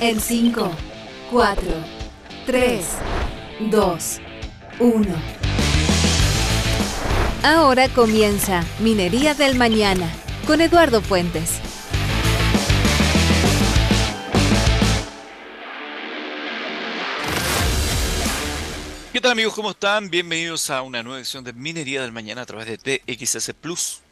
[0.00, 0.70] En 5,
[1.32, 1.62] 4,
[2.46, 2.86] 3,
[3.68, 4.20] 2,
[4.78, 5.22] 1.
[7.42, 10.08] Ahora comienza Minería del Mañana
[10.46, 11.58] con Eduardo Fuentes.
[19.12, 19.52] ¿Qué tal amigos?
[19.54, 20.10] ¿Cómo están?
[20.10, 24.04] Bienvenidos a una nueva edición de Minería del Mañana a través de txsplus.com.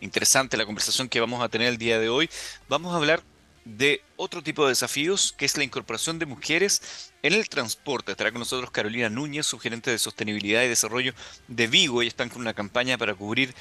[0.00, 2.30] Interesante la conversación que vamos a tener el día de hoy.
[2.70, 3.22] Vamos a hablar
[3.64, 8.12] de otro tipo de desafíos, que es la incorporación de mujeres en el transporte.
[8.12, 11.14] Estará con nosotros Carolina Núñez, subgerente de sostenibilidad y desarrollo
[11.48, 12.02] de Vigo.
[12.02, 13.54] y están con una campaña para cubrir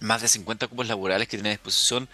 [0.00, 2.08] más de 50 cupos laborales que tienen a disposición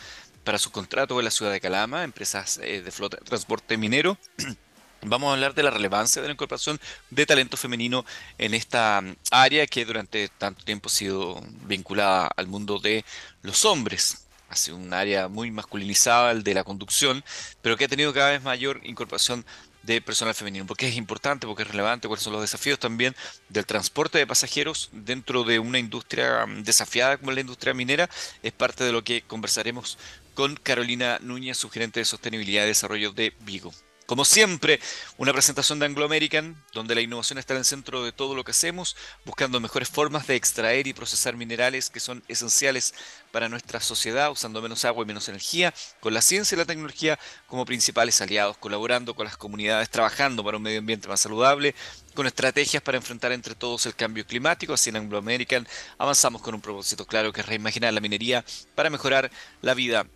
[0.45, 4.19] para su contrato en la ciudad de Calama, empresas eh, de flota de transporte minero.
[5.03, 6.81] Vamos a hablar de la relevancia de la incorporación
[7.11, 8.05] de talento femenino
[8.39, 13.05] en esta mm, área que durante tanto tiempo ha sido vinculada al mundo de
[13.43, 14.26] los hombres.
[14.49, 17.25] Ha sido un área muy masculinizada, el de la conducción,
[17.63, 19.45] pero que ha tenido cada vez mayor incorporación
[19.83, 20.67] de personal femenino.
[20.67, 21.47] porque es importante?
[21.47, 22.09] porque es relevante?
[22.09, 23.15] ¿Cuáles son los desafíos también
[23.49, 28.11] del transporte de pasajeros dentro de una industria mm, desafiada como la industria minera?
[28.43, 29.99] Es parte de lo que conversaremos
[30.35, 33.73] con Carolina Núñez, su gerente de sostenibilidad y desarrollo de Vigo.
[34.07, 34.79] Como siempre,
[35.17, 38.45] una presentación de Anglo American, donde la innovación está en el centro de todo lo
[38.45, 42.95] que hacemos, buscando mejores formas de extraer y procesar minerales que son esenciales
[43.33, 47.19] para nuestra sociedad, usando menos agua y menos energía, con la ciencia y la tecnología
[47.49, 51.75] como principales aliados, colaborando con las comunidades, trabajando para un medio ambiente más saludable,
[52.15, 54.73] con estrategias para enfrentar entre todos el cambio climático.
[54.73, 55.67] Así en Anglo American
[55.99, 58.45] avanzamos con un propósito claro que es reimaginar la minería
[58.77, 59.33] para mejorar
[59.63, 60.07] la vida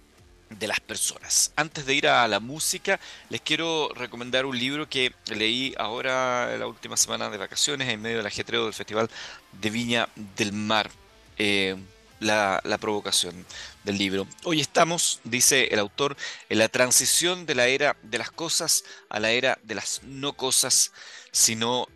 [0.50, 1.52] de las personas.
[1.56, 6.66] Antes de ir a la música, les quiero recomendar un libro que leí ahora la
[6.66, 9.08] última semana de vacaciones en medio del ajetreo del Festival
[9.52, 10.90] de Viña del Mar.
[11.38, 11.76] Eh,
[12.18, 13.46] la, la, provocación
[13.82, 14.26] del libro.
[14.44, 16.18] Hoy estamos, dice el autor,
[16.50, 20.34] en la transición de la era de las cosas a la era de las no
[20.34, 20.92] cosas,
[21.32, 21.88] sino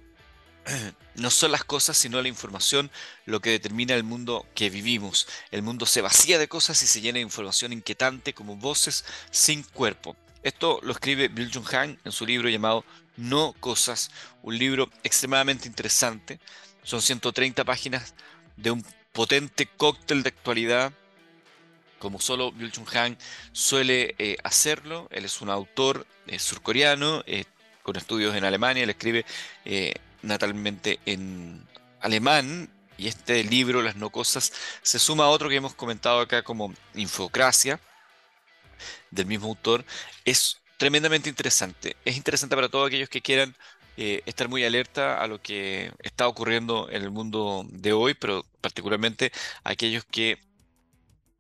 [1.17, 2.91] no son las cosas, sino la información
[3.27, 5.27] lo que determina el mundo que vivimos.
[5.51, 9.63] El mundo se vacía de cosas y se llena de información inquietante como voces sin
[9.63, 10.17] cuerpo.
[10.43, 12.85] Esto lo escribe Bill Jung Han en su libro llamado
[13.17, 14.11] No Cosas,
[14.43, 16.39] un libro extremadamente interesante.
[16.83, 18.15] Son 130 páginas
[18.57, 20.93] de un potente cóctel de actualidad,
[21.99, 23.17] como solo Bill Jung Han
[23.53, 25.09] suele eh, hacerlo.
[25.11, 27.45] Él es un autor eh, surcoreano eh,
[27.83, 28.83] con estudios en Alemania.
[28.83, 29.25] Él escribe
[30.25, 31.67] natalmente en
[32.01, 32.71] alemán.
[32.97, 34.53] Y este libro, Las No Cosas,
[34.83, 37.81] se suma a otro que hemos comentado acá como Infocracia,
[39.11, 39.85] del mismo autor.
[40.25, 41.97] Es tremendamente interesante.
[42.05, 43.57] Es interesante para todos aquellos que quieran
[43.97, 48.45] eh, estar muy alerta a lo que está ocurriendo en el mundo de hoy, pero
[48.61, 49.33] particularmente
[49.65, 50.39] aquellos que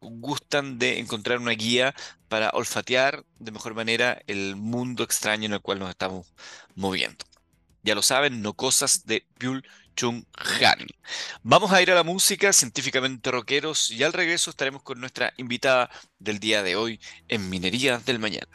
[0.00, 1.94] gustan de encontrar una guía
[2.28, 6.32] para olfatear de mejor manera el mundo extraño en el cual nos estamos
[6.74, 7.24] moviendo.
[7.84, 9.62] Ya lo saben, no cosas de Byul
[9.94, 10.24] Chung
[10.62, 10.86] Han.
[11.42, 15.90] Vamos a ir a la música científicamente rockeros y al regreso estaremos con nuestra invitada
[16.18, 18.48] del día de hoy en Minería del Mañana.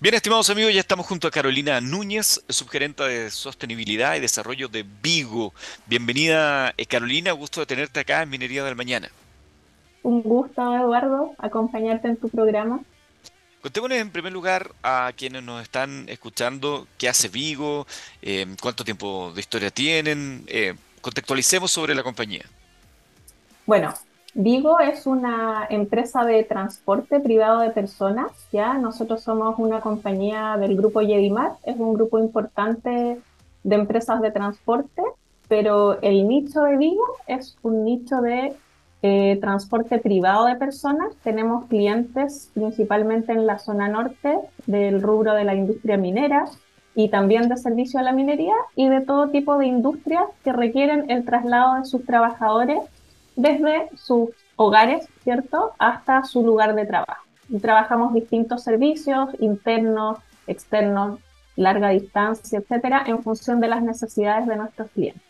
[0.00, 4.84] Bien, estimados amigos, ya estamos junto a Carolina Núñez, subgerenta de Sostenibilidad y Desarrollo de
[5.02, 5.54] Vigo.
[5.86, 9.08] Bienvenida, eh, Carolina, gusto de tenerte acá en Minería del Mañana.
[10.02, 12.80] Un gusto, Eduardo, acompañarte en tu programa.
[13.62, 17.86] Contémonos en primer lugar a quienes nos están escuchando qué hace Vigo,
[18.22, 22.44] eh, cuánto tiempo de historia tienen, eh, contextualicemos sobre la compañía.
[23.66, 23.92] Bueno,
[24.32, 28.74] Vigo es una empresa de transporte privado de personas, ¿ya?
[28.74, 33.20] Nosotros somos una compañía del grupo Yedimar, es un grupo importante
[33.62, 35.02] de empresas de transporte,
[35.48, 38.56] pero el nicho de Vigo es un nicho de
[39.02, 41.14] eh, transporte privado de personas.
[41.22, 46.44] Tenemos clientes principalmente en la zona norte del rubro de la industria minera
[46.94, 51.10] y también de servicio a la minería y de todo tipo de industrias que requieren
[51.10, 52.80] el traslado de sus trabajadores
[53.36, 57.24] desde sus hogares, ¿cierto?, hasta su lugar de trabajo.
[57.48, 61.18] Y trabajamos distintos servicios internos, externos,
[61.56, 65.29] larga distancia, etcétera, en función de las necesidades de nuestros clientes.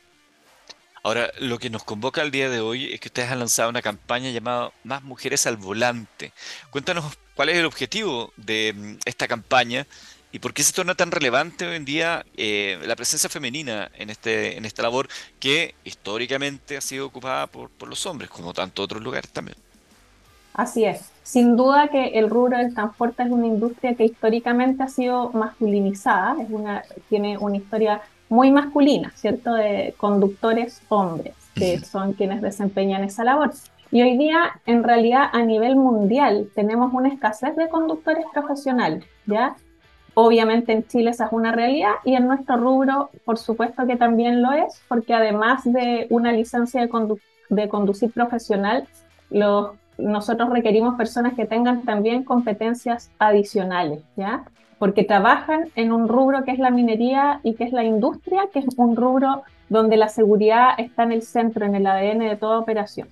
[1.03, 3.81] Ahora, lo que nos convoca el día de hoy es que ustedes han lanzado una
[3.81, 6.33] campaña llamada Más Mujeres al Volante.
[6.71, 9.87] Cuéntanos cuál es el objetivo de mm, esta campaña
[10.31, 14.11] y por qué se torna tan relevante hoy en día eh, la presencia femenina en,
[14.11, 15.09] este, en esta labor
[15.41, 19.57] que históricamente ha sido ocupada por, por los hombres, como tantos otros lugares también.
[20.53, 21.11] Así es.
[21.23, 26.41] Sin duda que el rubro del transporte es una industria que históricamente ha sido masculinizada,
[26.43, 29.53] es una, tiene una historia muy masculina, ¿cierto?
[29.53, 33.51] De conductores hombres, que son quienes desempeñan esa labor.
[33.91, 39.57] Y hoy día, en realidad, a nivel mundial, tenemos una escasez de conductores profesionales, ¿ya?
[40.15, 44.43] Obviamente en Chile esa es una realidad y en nuestro rubro, por supuesto que también
[44.43, 46.91] lo es, porque además de una licencia de,
[47.49, 48.87] de conducir profesional,
[49.31, 54.45] los, nosotros requerimos personas que tengan también competencias adicionales, ¿ya?
[54.81, 58.59] Porque trabajan en un rubro que es la minería y que es la industria, que
[58.59, 62.59] es un rubro donde la seguridad está en el centro, en el ADN de toda
[62.59, 63.07] operación.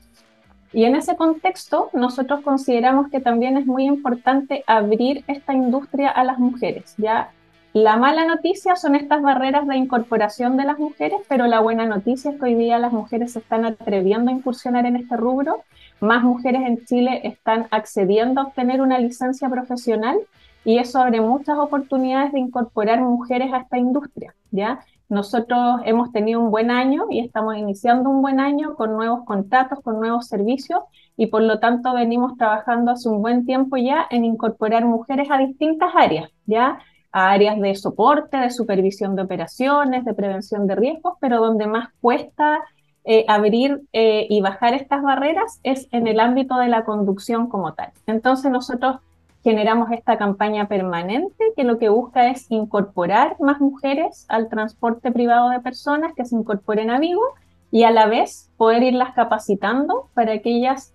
[0.73, 6.25] Y en ese contexto, nosotros consideramos que también es muy importante abrir esta industria a
[6.25, 6.95] las mujeres.
[6.99, 7.31] Ya
[7.75, 12.31] la mala noticia son estas barreras de incorporación de las mujeres, pero la buena noticia
[12.31, 15.63] es que hoy día las mujeres se están atreviendo a incursionar en este rubro.
[16.01, 20.19] Más mujeres en Chile están accediendo a obtener una licencia profesional
[20.65, 24.81] y eso abre muchas oportunidades de incorporar mujeres a esta industria, ¿ya?
[25.09, 29.81] Nosotros hemos tenido un buen año y estamos iniciando un buen año con nuevos contratos,
[29.83, 30.81] con nuevos servicios
[31.17, 35.39] y por lo tanto venimos trabajando hace un buen tiempo ya en incorporar mujeres a
[35.39, 36.79] distintas áreas, ya
[37.11, 41.89] a áreas de soporte, de supervisión de operaciones, de prevención de riesgos, pero donde más
[42.03, 42.61] cuesta
[43.05, 47.73] eh, abrir eh, y bajar estas barreras es en el ámbito de la conducción como
[47.73, 47.93] tal.
[48.07, 48.99] Entonces nosotros
[49.43, 55.51] generamos esta campaña permanente que lo que busca es incorporar más mujeres al transporte privado
[55.51, 57.23] de personas que se incorporen a Vigo
[57.71, 60.93] y a la vez poder irlas capacitando para que ellas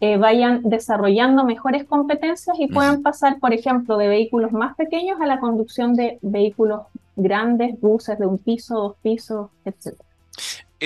[0.00, 5.26] eh, vayan desarrollando mejores competencias y puedan pasar, por ejemplo, de vehículos más pequeños a
[5.26, 6.82] la conducción de vehículos
[7.16, 9.94] grandes, buses de un piso, dos pisos, etc.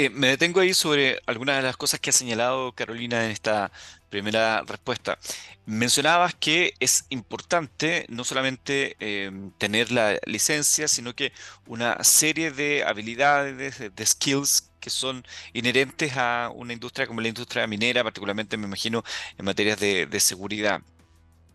[0.00, 3.72] Eh, me detengo ahí sobre algunas de las cosas que ha señalado Carolina en esta
[4.10, 5.18] primera respuesta.
[5.66, 11.32] Mencionabas que es importante no solamente em, tener la licencia, sino que
[11.66, 17.66] una serie de habilidades, de, skills que son inherentes a una industria como la industria
[17.66, 19.02] minera, particularmente me imagino
[19.36, 20.80] en materias de, seguridad.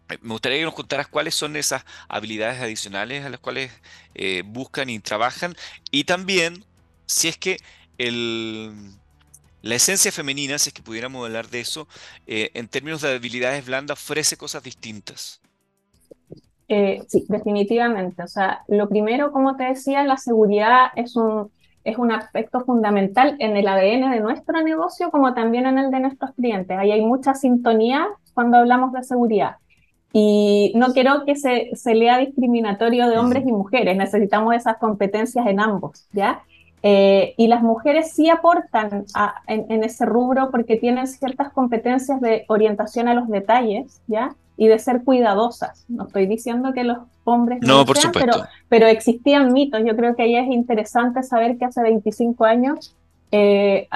[0.10, 3.72] Eh, me gustaría que nos contaras cuáles son esas habilidades adicionales a las cuales
[4.16, 5.56] eh, buscan y trabajan
[5.92, 6.66] y también
[7.06, 7.58] si es que
[7.98, 8.72] el,
[9.62, 11.88] la esencia femenina, si es que pudiéramos hablar de eso,
[12.28, 15.42] eh, en términos de habilidades blandas, ofrece cosas distintas.
[16.68, 18.24] Eh, sí, definitivamente.
[18.24, 21.50] O sea, lo primero, como te decía, la seguridad es un,
[21.84, 26.00] es un aspecto fundamental en el ADN de nuestro negocio como también en el de
[26.00, 26.78] nuestros clientes.
[26.78, 29.58] Ahí hay mucha sintonía cuando hablamos de seguridad.
[30.12, 35.46] Y no quiero que se, se lea discriminatorio de hombres y mujeres, necesitamos esas competencias
[35.48, 36.44] en ambos, ¿ya?
[36.86, 39.06] Eh, y las mujeres sí aportan
[39.48, 44.36] en, ese rubro porque tienen ciertas competencias de orientación a los detalles, ¿ya?
[44.58, 45.86] Y de ser cuidadosas.
[45.88, 48.30] No estoy diciendo que los hombres no, por supuesto.
[48.32, 49.82] Pero, pero, existían mitos.
[49.86, 52.94] Yo creo que ahí es interesante saber que hace 25 años
[53.36, 53.88] eh,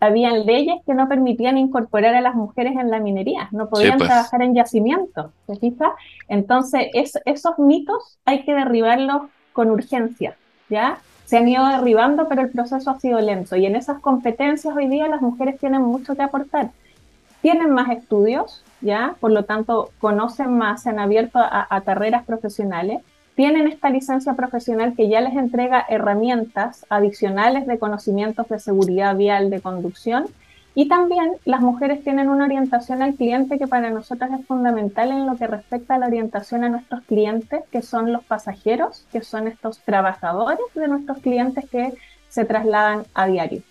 [0.00, 3.48] habían leyes que no permitían incorporar a las mujeres en la minería.
[3.52, 4.08] No podían pues.
[4.08, 5.94] trabajar en yacimientos, ¿se fija?
[6.26, 6.86] Entonces,
[7.24, 10.36] esos mitos hay que derribarlos con urgencia,
[10.72, 10.98] ¿ya?
[11.32, 13.56] se han ido derribando, pero el proceso ha sido lento.
[13.56, 16.72] Y en esas competencias hoy día las mujeres tienen mucho que aportar.
[17.40, 19.14] Tienen más estudios, ¿ya?
[19.18, 23.00] Por lo tanto, conocen más, se han abierto a, a carreras profesionales.
[23.34, 29.48] Tienen esta licencia profesional que ya les entrega herramientas adicionales de conocimientos de seguridad vial
[29.48, 30.26] de conducción
[30.74, 35.26] y también las mujeres tienen una orientación al cliente que para nosotros es fundamental en
[35.26, 39.48] lo que respecta a la orientación a nuestros clientes, que son los pasajeros, que son
[39.48, 41.92] estos trabajadores de nuestros clientes que
[42.28, 43.62] se trasladan a diario.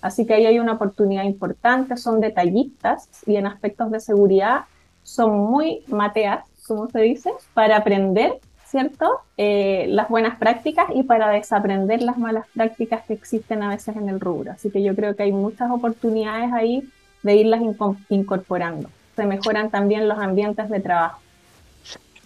[0.00, 4.64] Así que ahí hay una oportunidad importante, son detallistas y en aspectos de seguridad
[5.02, 9.20] son muy mateas, como se dice, para aprender ¿cierto?
[9.36, 14.08] Eh, las buenas prácticas y para desaprender las malas prácticas que existen a veces en
[14.08, 14.52] el rubro.
[14.52, 16.88] Así que yo creo que hay muchas oportunidades ahí
[17.22, 17.60] de irlas
[18.08, 18.90] incorporando.
[19.14, 21.20] Se mejoran también los ambientes de trabajo.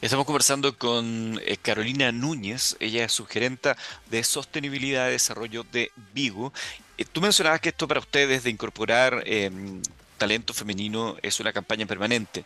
[0.01, 3.77] Estamos conversando con eh, Carolina Núñez, ella es sugerenta
[4.11, 6.55] de sostenibilidad y desarrollo de Vigo.
[6.97, 9.83] Eh, tú mencionabas que esto para ustedes de incorporar em,
[10.17, 12.45] talento femenino es una campaña permanente.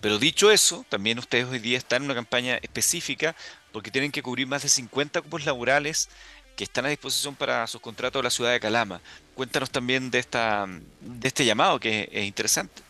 [0.00, 3.34] Pero dicho eso, también ustedes hoy día están en una campaña específica
[3.72, 6.08] porque tienen que cubrir más de 50 cupos laborales
[6.56, 9.00] que están a disposición para sus contratos de la ciudad de Calama.
[9.34, 10.66] Cuéntanos también de, esta,
[11.00, 12.82] de este llamado que es interesante.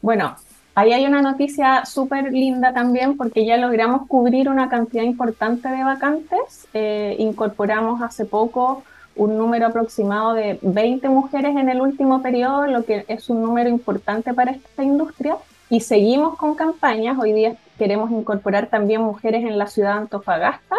[0.00, 0.36] Bueno,
[0.74, 5.84] ahí hay una noticia súper linda también porque ya logramos cubrir una cantidad importante de
[5.84, 6.66] vacantes.
[6.72, 8.82] Eh, incorporamos hace poco
[9.14, 13.68] un número aproximado de 20 mujeres en el último periodo, lo que es un número
[13.68, 15.36] importante para esta industria.
[15.68, 17.18] Y seguimos con campañas.
[17.18, 20.76] Hoy día queremos incorporar también mujeres en la ciudad de Antofagasta.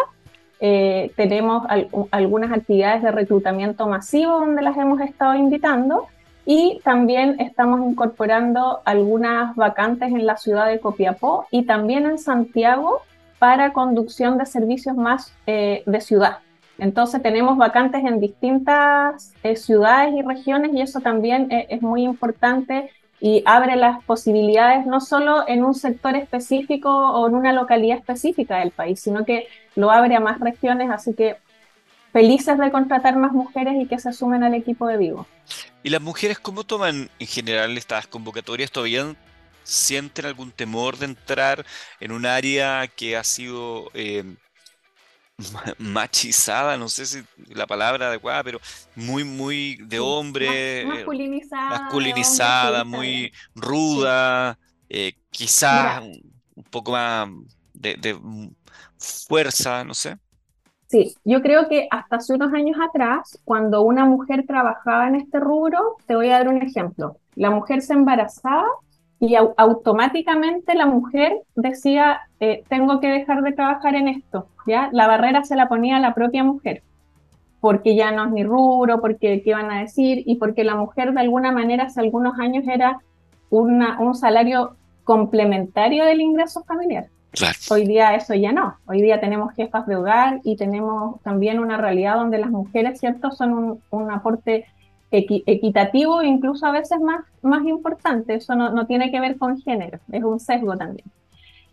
[0.60, 1.66] Eh, tenemos
[2.10, 6.08] algunas actividades de reclutamiento masivo donde las hemos estado invitando
[6.44, 13.02] Y también estamos incorporando algunas vacantes en la ciudad de Copiapó y también en Santiago
[13.38, 16.38] para conducción de servicios más eh, de ciudad.
[16.78, 22.90] Entonces tenemos vacantes en distintas eh, ciudades y regiones y eso también es muy importante
[23.20, 28.58] y abre las posibilidades no solo en un sector específico o en una localidad específica
[28.58, 31.36] del país, sino que lo abre a más regiones, así que
[32.12, 35.26] felices de contratar más mujeres y que se sumen al equipo de Vivo.
[35.82, 38.70] ¿Y las mujeres cómo toman en general estas convocatorias?
[38.70, 39.14] ¿Todavía
[39.64, 41.66] sienten algún temor de entrar
[42.00, 44.24] en un área que ha sido eh,
[45.78, 47.22] machizada, no sé si
[47.54, 48.58] la palabra adecuada, pero
[48.96, 57.28] muy, muy de hombre, eh, masculinizada, masculinizada muy ruda, eh, quizás un poco más
[57.74, 58.18] de
[58.98, 60.16] fuerza, no sé.
[60.88, 65.38] Sí, yo creo que hasta hace unos años atrás, cuando una mujer trabajaba en este
[65.38, 67.18] rubro, te voy a dar un ejemplo.
[67.34, 68.64] La mujer se embarazaba
[69.20, 74.90] y automáticamente la mujer decía, eh, tengo que dejar de trabajar en esto, ¿ya?
[74.92, 76.82] La barrera se la ponía a la propia mujer,
[77.60, 81.12] porque ya no es mi rubro, porque qué van a decir, y porque la mujer
[81.12, 83.00] de alguna manera hace algunos años era
[83.50, 87.08] una, un salario complementario del ingreso familiar.
[87.70, 88.76] Hoy día eso ya no.
[88.86, 93.30] Hoy día tenemos jefas de hogar y tenemos también una realidad donde las mujeres, ¿cierto?,
[93.30, 94.66] son un, aporte
[95.10, 98.34] equitativo e incluso a veces más, más importante.
[98.34, 101.06] Eso no, tiene que ver con género, es un sesgo también.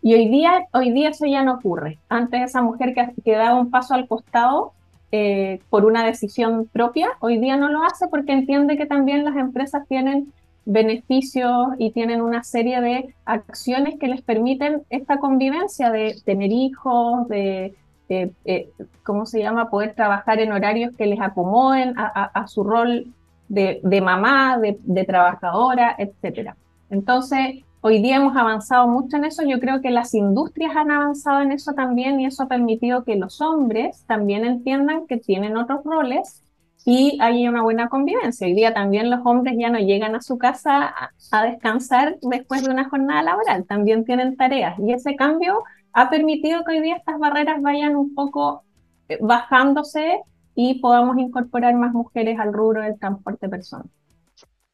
[0.02, 1.98] Y hoy día, hoy día eso ya no ocurre.
[2.08, 4.72] Antes esa mujer que, que daba un paso al costado
[5.12, 9.36] eh, por una decisión propia, hoy día no lo hace porque entiende que también las
[9.36, 10.32] empresas tienen
[10.66, 17.28] beneficios y tienen una serie de acciones que les permiten esta convivencia de tener hijos,
[17.28, 17.76] de,
[18.08, 18.70] eh,
[19.04, 23.06] ¿cómo se llama?, poder trabajar en horarios que les acomoden a, su rol
[23.48, 26.54] de, mamá, de, trabajadora, etc.
[26.90, 31.42] Entonces, hoy día hemos avanzado mucho en eso, yo creo que las industrias han avanzado
[31.42, 35.84] en eso también y eso ha permitido que los hombres también entiendan que tienen otros
[35.84, 36.42] roles
[36.84, 38.46] y hay una buena convivencia.
[38.46, 40.94] Hoy día también los hombres ya no llegan a su casa
[41.32, 46.64] a, descansar después de una jornada laboral, también tienen tareas y ese cambio ha permitido
[46.64, 48.62] que hoy día estas barreras vayan un poco
[49.08, 50.20] eh, bajándose
[50.56, 53.88] y podamos incorporar más mujeres al rubro del transporte personal.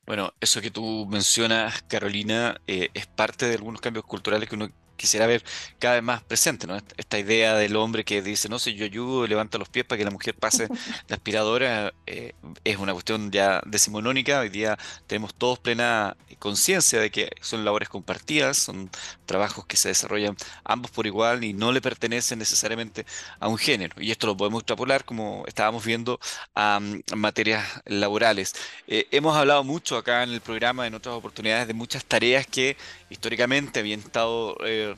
[0.07, 4.69] Bueno, eso que tú mencionas, Carolina, eh, es parte de algunos cambios culturales que uno
[4.96, 5.44] quisiera ver
[5.78, 6.76] cada vez más presente, ¿no?
[6.96, 10.04] Esta idea del hombre que dice, no sé, yo ayudo, levanta los pies para que
[10.04, 10.68] la mujer pase
[11.08, 12.34] la aspiradora, eh,
[12.64, 14.40] es una cuestión ya decimonónica.
[14.40, 18.90] Hoy día tenemos todos plena conciencia de que son labores compartidas, son
[19.26, 23.06] trabajos que se desarrollan ambos por igual y no le pertenecen necesariamente
[23.38, 23.94] a un género.
[24.02, 26.18] Y esto lo podemos extrapolar, como estábamos viendo,
[26.54, 26.80] a,
[27.14, 28.54] materias laborales.
[28.88, 32.76] Eh, hemos hablado mucho acá en el programa, en otras oportunidades, de muchas tareas que
[33.08, 34.91] históricamente habían estado eh,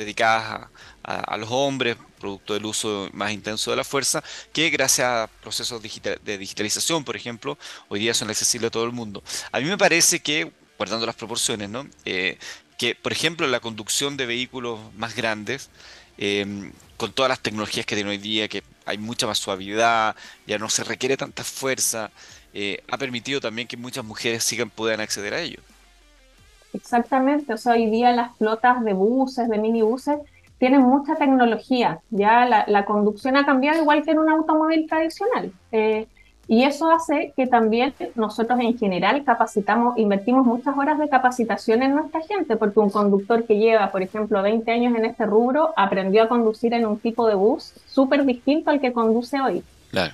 [0.00, 0.68] dedicadas
[1.02, 5.82] a, los hombres, producto del uso más intenso de la fuerza, que gracias a procesos
[5.82, 9.22] de digitalización, por ejemplo, hoy día son accesibles a todo el mundo.
[9.52, 11.86] A mí me parece que, guardando las proporciones, ¿no?
[12.04, 12.38] Eh,
[12.78, 15.68] que, por ejemplo, la conducción de vehículos más grandes,
[16.16, 20.16] eh, con todas las tecnologías que tiene hoy día, que hay mucha más suavidad,
[20.46, 22.10] ya no se requiere tanta fuerza,
[22.90, 25.60] ha permitido también que muchas mujeres sigan puedan acceder a ello.
[26.72, 30.18] Exactamente, o sea, hoy día las flotas de buses, de minibuses,
[30.58, 35.52] tienen mucha tecnología, ya la, conducción ha cambiado igual que en un automóvil tradicional.
[35.72, 36.06] Eh,
[36.46, 41.94] y eso hace que también nosotros en general capacitamos, invertimos muchas horas de capacitación en
[41.94, 46.24] nuestra gente, porque un conductor que lleva, por ejemplo, 20 años en este rubro, aprendió
[46.24, 49.62] a conducir en un tipo de bus súper distinto al que conduce hoy.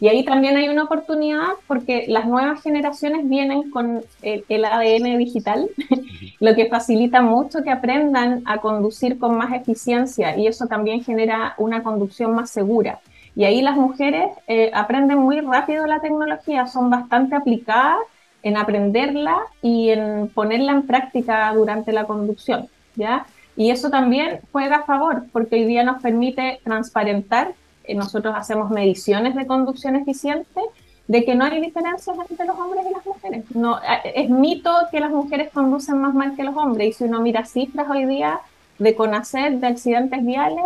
[0.01, 5.69] Y ahí también hay una oportunidad porque las nuevas generaciones vienen con el, ADN digital,
[6.41, 11.55] lo que facilita mucho que aprendan a conducir con más eficiencia y eso también genera
[11.59, 13.01] una conducción más segura.
[13.35, 17.99] Y ahí las mujeres eh, aprenden muy rápido la tecnología, son bastante aplicadas
[18.43, 23.27] en aprenderla y en ponerla en práctica durante la conducción, ¿ya?
[23.57, 27.55] Y eso también juega a favor porque hoy día nos permite transparentar
[27.95, 30.61] nosotros hacemos mediciones de conducción eficiente,
[31.07, 33.45] de que no hay diferencias entre los hombres y las mujeres.
[33.55, 37.05] No, eh, es mito que las mujeres conducen más mal que los hombres, y si
[37.05, 38.41] uno mira cifras hoy día
[38.79, 40.65] de conocer de accidentes viales,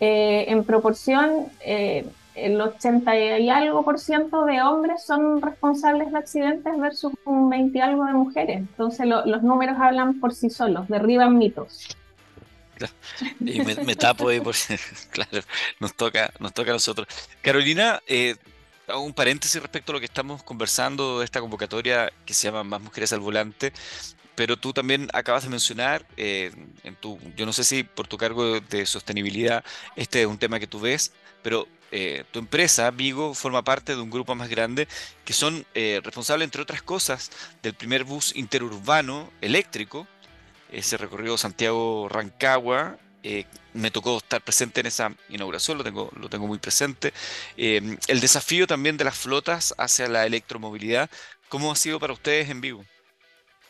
[0.00, 1.46] eh, en proporción,
[2.40, 7.76] el 80 y algo por ciento de hombres son responsables de accidentes versus un 20
[7.76, 8.58] y algo de mujeres.
[8.58, 11.88] Entonces los números hablan por sí solos, derriban mitos.
[13.40, 14.78] Y me, tapo ahí porque,
[15.10, 15.40] claro,
[15.80, 17.08] nos toca, nos toca a nosotros.
[17.42, 18.36] Carolina, eh,
[18.96, 22.80] un paréntesis respecto a lo que estamos conversando de esta convocatoria que se llama Más
[22.80, 23.72] Mujeres al Volante,
[24.34, 26.52] pero tú también acabas de mencionar, eh,
[26.84, 29.64] en tu, yo no sé si por tu cargo de sostenibilidad
[29.96, 34.00] este es un tema que tú ves, pero eh, tu empresa, Vigo, forma parte de
[34.00, 34.86] un grupo más grande
[35.24, 37.30] que son eh, responsables, entre otras cosas,
[37.62, 40.06] del primer bus interurbano eléctrico,
[40.70, 43.44] ese recorrido Santiago-Rancagua, eh,
[43.74, 47.12] me tocó estar presente en esa inauguración, lo tengo, lo tengo muy presente.
[47.56, 51.10] Eh, el desafío también de las flotas hacia la electromovilidad,
[51.48, 52.82] ¿cómo ha sido para ustedes en vivo?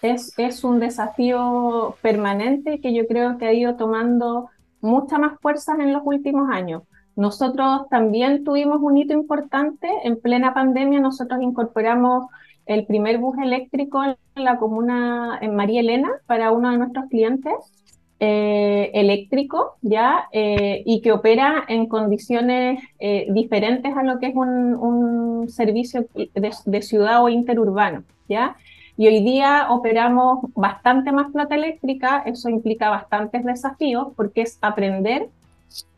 [0.03, 4.49] Es, es un desafío permanente que yo creo que ha ido tomando
[4.81, 6.83] mucha más fuerza en los últimos años.
[7.17, 9.89] Nosotros también tuvimos un hito importante.
[10.05, 12.27] En plena pandemia nosotros incorporamos
[12.69, 17.55] el primer bus eléctrico en la comuna, en María Elena, para uno de nuestros clientes
[18.21, 20.29] eh, eléctrico, ¿ya?
[20.33, 26.83] Eh, y que opera en condiciones eh, diferentes a lo que es un, servicio de,
[26.83, 28.57] ciudad o interurbano, ¿ya?
[28.99, 35.29] Y hoy día operamos bastante más flota eléctrica, eso implica bastantes desafíos porque es aprender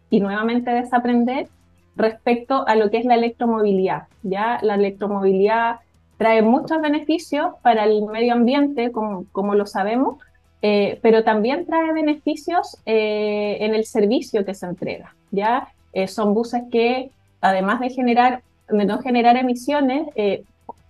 [0.09, 1.49] y nuevamente desaprender
[1.97, 4.61] respecto a lo que es la electromovilidad, ¿ya?
[4.62, 5.81] La electromovilidad
[6.21, 10.19] trae muchos beneficios para el medio ambiente, como, como lo sabemos,
[10.61, 15.15] eh, pero también trae beneficios eh, en el servicio que se entrega.
[15.31, 15.69] ¿ya?
[15.95, 17.11] Eh, son buses que,
[17.41, 20.09] además de, generar, de no generar emisiones,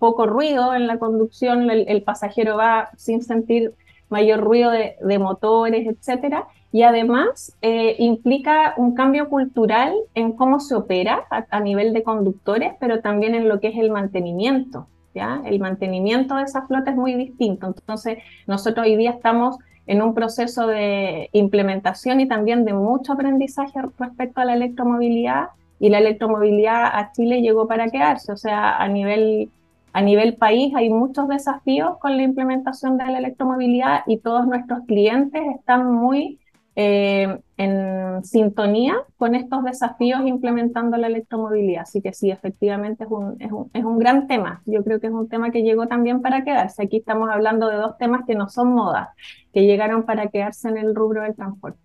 [0.01, 3.73] poco ruido en la conducción, el, pasajero va sin sentir
[4.09, 7.57] mayor ruido de, motores, etcétera, y además
[7.99, 13.49] implica un cambio cultural en cómo se opera a, nivel de conductores, pero también en
[13.49, 14.89] lo que es el mantenimiento.
[15.15, 15.43] ¿Ya?
[15.45, 17.67] El mantenimiento de esa flota es muy distinto.
[17.67, 23.81] Entonces, nosotros hoy día estamos en un proceso de implementación y también de mucho aprendizaje
[23.99, 25.49] respecto a la electromovilidad
[25.81, 29.51] y la electromovilidad a Chile llegó para quedarse, o sea, a nivel,
[29.95, 34.81] a nivel país hay muchos desafíos con la implementación de la electromovilidad y todos nuestros
[34.87, 36.39] clientes están muy
[36.83, 41.83] eh, en sintonía con estos desafíos implementando la electromovilidad.
[41.83, 44.63] Así que sí, efectivamente es un, es, un, es un, gran tema.
[44.65, 46.83] Yo creo que es un tema que llegó también para quedarse.
[46.83, 49.11] Aquí estamos hablando de dos temas que no son modas,
[49.53, 51.79] que llegaron para quedarse en el rubro del transporte.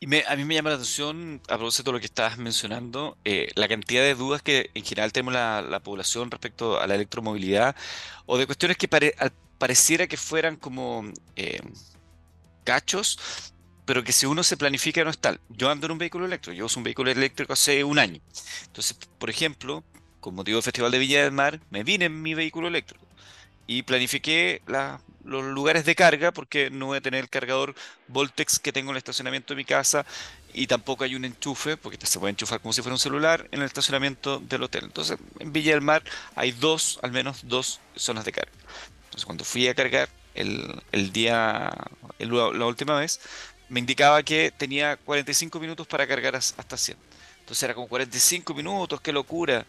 [0.00, 3.48] Y a mí me llama la atención, a propósito de lo que estabas mencionando, eh,
[3.54, 7.74] la cantidad de dudas que en general tenemos la, la población respecto a la electromovilidad
[8.26, 8.88] o de cuestiones que
[9.58, 11.04] pareciera que fueran como
[11.36, 11.60] eh,
[12.64, 13.54] cachos
[13.90, 15.36] pero que si uno se planifica no está.
[15.48, 18.20] Yo ando en un vehículo eléctrico, yo uso un vehículo eléctrico hace un año.
[18.66, 19.82] Entonces, por ejemplo,
[20.20, 23.04] con motivo del Festival de Villa del Mar, me vine en mi vehículo eléctrico
[23.66, 24.62] y planifiqué
[25.24, 27.74] los lugares de carga porque no voy a tener el cargador
[28.06, 30.06] Voltex que tengo en el estacionamiento de mi casa
[30.54, 33.58] y tampoco hay un enchufe, porque se puede enchufar como si fuera un celular en
[33.58, 34.84] el estacionamiento del hotel.
[34.84, 36.04] Entonces, en Villa del Mar
[36.36, 38.52] hay dos, al menos dos zonas de carga.
[39.06, 41.70] Entonces, cuando fui a cargar el, el día,
[42.18, 43.20] la última vez,
[43.70, 46.98] me indicaba que tenía 45 minutos para cargar hasta 100.
[47.40, 49.64] Entonces era como 45 minutos, qué locura.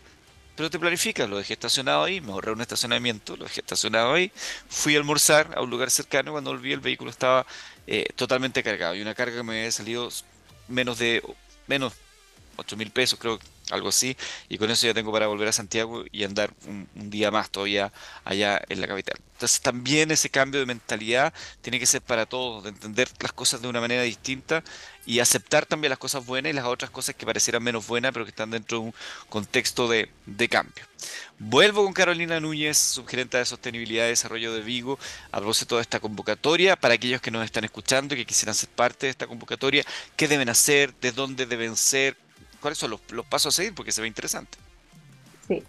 [0.56, 4.32] Pero te planificas, lo dejé estacionado ahí, me ahorré un estacionamiento, lo dejé estacionado ahí,
[4.70, 7.46] fui a almorzar a un lugar cercano, cuando volví el vehículo estaba
[7.88, 10.10] eh, totalmente cargado y una carga que me había salido
[10.68, 11.24] menos de
[11.68, 11.94] menos
[12.58, 13.40] 8 mil pesos, creo
[13.72, 14.16] algo así,
[14.50, 17.92] y con eso ya tengo para volver a Santiago y andar un, día más todavía
[18.24, 19.20] allá en la capital.
[19.34, 23.62] Entonces también ese cambio de mentalidad tiene que ser para todos, de entender las cosas
[23.62, 24.64] de una manera distinta
[25.06, 28.26] y aceptar también las cosas buenas y las otras cosas que parecieran menos buenas, pero
[28.26, 28.94] que están dentro de un
[29.30, 30.86] contexto de, de cambio.
[31.40, 35.00] Vuelvo con Carolina Núñez, subgerente de Sostenibilidad y Desarrollo de Vigo,
[35.32, 36.76] a propósito de esta convocatoria.
[36.76, 39.84] Para aquellos que nos están escuchando y que quisieran ser parte de esta convocatoria,
[40.16, 40.94] ¿qué deben hacer?
[41.02, 42.16] ¿De dónde deben ser?
[42.62, 43.74] ¿Cuáles son los, pasos a seguir?
[43.74, 44.58] Porque se ve interesante.
[45.48, 45.64] Sí.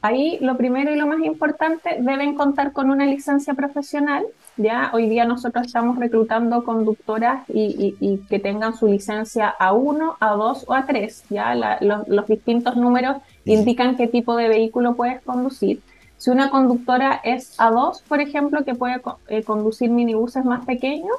[0.00, 4.24] Ahí lo primero y lo más importante, deben contar con una licencia profesional.
[4.56, 10.74] Ya hoy día nosotros estamos reclutando conductoras y, que tengan su licencia A1, A2 o
[10.74, 11.22] A3.
[11.30, 15.80] Ya los, distintos números indican qué tipo de vehículo puedes conducir.
[16.16, 21.16] Si una conductora es A2, por ejemplo, que puede eh, conducir minibuses más pequeños,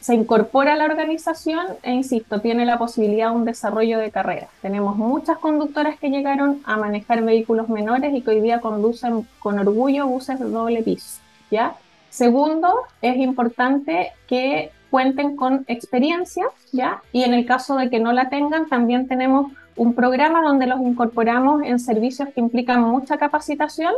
[0.00, 4.48] se incorpora a la organización e, insisto, tiene la posibilidad de un desarrollo de carrera.
[4.62, 9.58] Tenemos muchas conductoras que llegaron a manejar vehículos menores y que hoy día conducen con
[9.58, 11.20] orgullo buses de doble piso.
[11.50, 11.74] ¿ya?
[12.10, 12.72] Segundo,
[13.02, 17.02] es importante que cuenten con experiencia, ¿ya?
[17.12, 20.80] Y en el caso de que no la tengan, también tenemos un programa donde los
[20.80, 23.92] incorporamos en servicios que implican mucha capacitación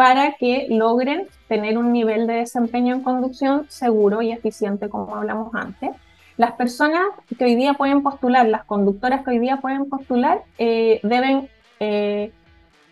[0.00, 5.54] para que logren tener un nivel de desempeño en conducción seguro y eficiente, como hablamos
[5.54, 5.90] antes.
[6.38, 7.02] Las personas
[7.38, 12.32] que hoy día pueden postular, las conductoras que hoy día pueden postular, eh, deben eh,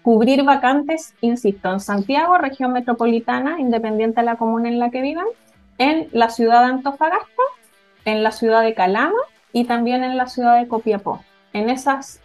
[0.03, 5.29] cubrir vacantes, insisto, en Santiago, región metropolitana, independiente de la comuna en la que vivan,
[5.79, 7.43] en la ciudad de Antofagasta,
[8.05, 9.17] en la ciudad de Calama
[9.55, 11.21] y también en la ciudad de Copiapó.
[11.55, 12.21] En esas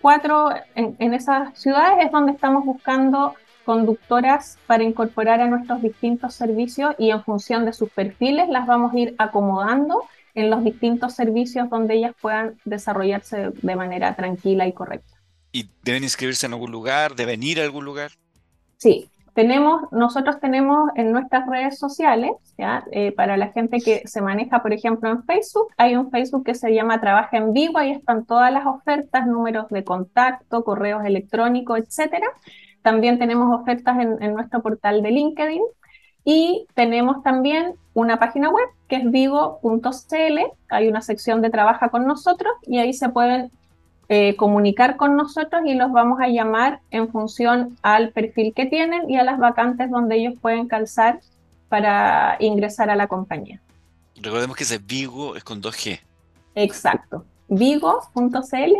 [0.00, 3.34] cuatro, en, esas ciudades es donde estamos buscando
[3.68, 8.94] conductoras para incorporar a nuestros distintos servicios y en función de sus perfiles las vamos
[8.94, 10.04] a ir acomodando
[10.34, 15.12] en los distintos servicios donde ellas puedan desarrollarse de manera tranquila y correcta.
[15.52, 17.14] ¿Y deben inscribirse en algún lugar?
[17.14, 18.12] ¿Deben ir a algún lugar?
[18.78, 22.86] Sí, tenemos, nosotros tenemos en nuestras redes sociales, ¿ya?
[22.90, 26.54] Eh, para la gente que se maneja, por ejemplo, en Facebook, hay un Facebook que
[26.54, 31.80] se llama Trabaja en Vivo, ahí están todas las ofertas, números de contacto, correos electrónicos,
[31.80, 32.28] etcétera.
[32.82, 35.62] También tenemos ofertas en, en nuestro portal de LinkedIn
[36.24, 40.38] y tenemos también una página web que es vivo.cl,
[40.68, 43.50] hay una sección de Trabaja con nosotros y ahí se pueden
[44.10, 49.08] eh, comunicar con nosotros y los vamos a llamar en función al perfil que tienen
[49.10, 51.20] y a las vacantes donde ellos pueden calzar
[51.68, 53.60] para ingresar a la compañía.
[54.16, 56.00] Recordemos que ese Vigo es con 2G.
[56.54, 58.74] Exacto, vigo.cl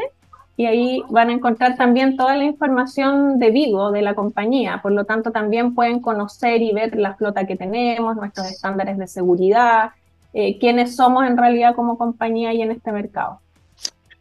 [0.59, 4.81] y ahí van a encontrar también toda la información de Vigo, de la compañía.
[4.83, 9.07] Por lo tanto, también pueden conocer y ver la flota que tenemos, nuestros estándares de
[9.07, 9.93] seguridad,
[10.35, 13.41] eh, quiénes somos en realidad como compañía y en este mercado.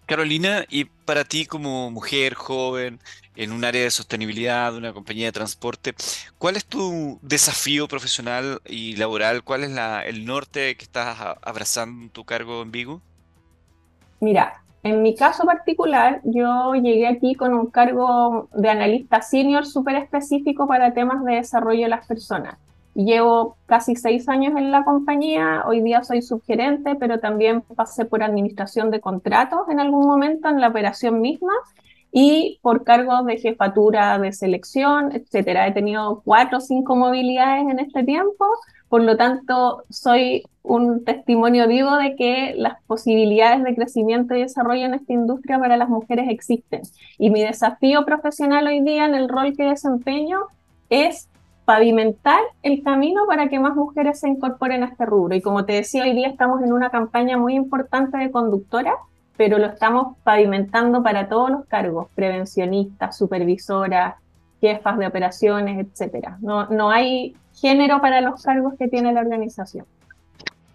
[0.06, 3.00] Carolina, y para ti como mujer joven
[3.36, 5.96] en un área de sostenibilidad, de una compañía de transporte,
[6.38, 9.44] ¿cuál es tu desafío profesional y laboral?
[9.44, 9.72] ¿Cuál es
[10.06, 13.02] el norte que estás abrazando en tu cargo en Vigo?
[14.20, 19.96] Mira, en mi caso particular, yo llegué aquí con un cargo de analista senior súper
[19.96, 22.58] específico para temas de desarrollo de las personas.
[22.94, 28.24] Llevo casi seis años en la compañía, hoy día soy subgerente, pero también pasé por
[28.24, 31.54] administración de contratos en algún momento en la operación misma
[32.12, 35.68] y por cargos de jefatura de selección, etcétera.
[35.68, 38.46] He tenido cuatro o cinco movilidades en este tiempo,
[38.90, 44.86] por lo tanto soy un testimonio vivo de que las posibilidades de crecimiento y desarrollo
[44.86, 46.82] en esta industria para las mujeres existen.
[47.18, 50.40] Y mi desafío profesional hoy día en el rol que desempeño
[50.90, 51.30] es
[51.66, 55.36] pavimentar el camino para que más mujeres se incorporen a este rubro.
[55.36, 58.94] Y como te decía, hoy día estamos en una campaña muy importante de conductora,
[59.36, 64.16] pero lo estamos pavimentando para todos los cargos, prevencionistas, supervisoras,
[64.62, 66.38] jefas de operaciones, etcétera.
[66.42, 69.86] No, no hay género para los cargos que tiene la organización.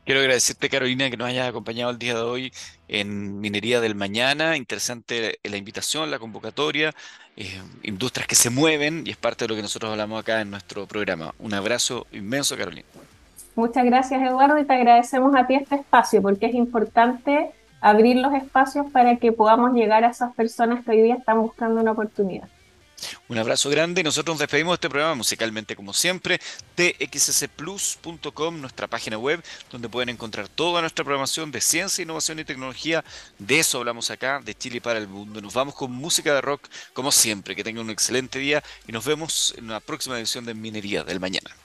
[0.04, 2.52] Quiero agradecerte, Carolina, que nos hayas acompañado el día de hoy
[2.88, 4.56] en Minería del Mañana.
[4.56, 6.92] Interesante la invitación, la convocatoria,
[7.36, 7.46] eh,
[7.84, 10.86] industrias que se mueven y es parte de lo que nosotros hablamos acá en nuestro
[10.86, 11.32] programa.
[11.38, 12.86] Un abrazo inmenso, Carolina.
[13.54, 18.34] Muchas gracias, Eduardo, y te agradecemos a ti este espacio porque es importante abrir los
[18.34, 22.48] espacios para que podamos llegar a esas personas que hoy día están buscando una oportunidad.
[23.28, 24.02] Un abrazo grande.
[24.02, 26.40] Nosotros nos despedimos de este programa musicalmente, como siempre,
[26.74, 33.04] txsplus.com, nuestra página web, donde pueden encontrar toda nuestra programación de ciencia, innovación y tecnología.
[33.38, 35.40] De eso hablamos acá, de Chile para el mundo.
[35.40, 37.56] Nos vamos con música de rock, como siempre.
[37.56, 41.20] Que tengan un excelente día y nos vemos en una próxima edición de Minería del
[41.20, 41.61] Mañana.